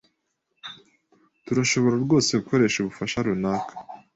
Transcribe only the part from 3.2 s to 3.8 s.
runaka.